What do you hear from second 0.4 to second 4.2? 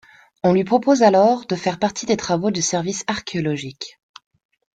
On lui propose alors de faire partie des travaux du Service archéologique.